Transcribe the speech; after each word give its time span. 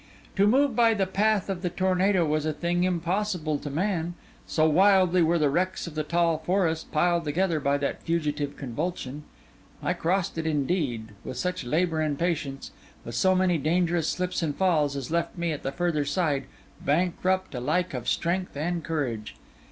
To 0.35 0.47
move 0.47 0.75
by 0.75 0.95
the 0.95 1.05
path 1.05 1.47
of 1.47 1.61
the 1.61 1.69
tornado 1.69 2.25
was 2.25 2.43
a 2.47 2.53
thing 2.53 2.85
impossible 2.85 3.59
to 3.59 3.69
man, 3.69 4.15
so 4.47 4.67
wildly 4.67 5.21
were 5.21 5.37
the 5.37 5.51
wrecks 5.51 5.85
of 5.85 5.93
the 5.93 6.01
tall 6.01 6.39
forest 6.39 6.91
piled 6.91 7.23
together 7.23 7.59
by 7.59 7.77
that 7.77 8.01
fugitive 8.01 8.57
convulsion. 8.57 9.25
I 9.83 9.93
crossed 9.93 10.39
it 10.39 10.47
indeed; 10.47 11.09
with 11.23 11.37
such 11.37 11.63
labour 11.63 12.01
and 12.01 12.17
patience, 12.17 12.71
with 13.05 13.13
so 13.13 13.35
many 13.35 13.59
dangerous 13.59 14.07
slips 14.09 14.41
and 14.41 14.55
falls, 14.55 14.95
as 14.95 15.11
left 15.11 15.37
me, 15.37 15.51
at 15.51 15.61
the 15.61 15.71
further 15.71 16.03
side, 16.03 16.45
bankrupt 16.83 17.53
alike 17.53 17.93
of 17.93 18.07
strength 18.09 18.57
and 18.57 18.83
courage. 18.83 19.35